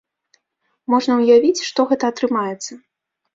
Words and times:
Можна 0.93 1.17
ўявіць, 1.19 1.65
што 1.67 1.85
гэта 1.93 2.11
атрымаецца. 2.15 2.71